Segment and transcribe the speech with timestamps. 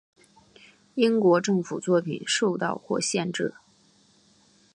[0.95, 3.53] 英国政府作品受到或限制。